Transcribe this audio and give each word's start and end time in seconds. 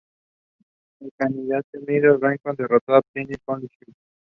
El 0.99 1.11
canadiense 1.15 1.77
Milos 1.85 2.19
Raonic 2.19 2.41
derrotó 2.57 2.95
a 2.95 3.03
Philipp 3.13 3.37
Kohlschreiber. 3.45 3.93